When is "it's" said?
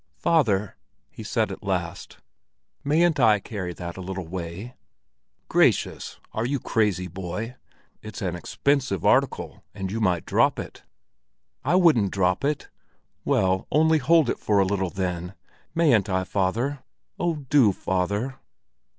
8.01-8.19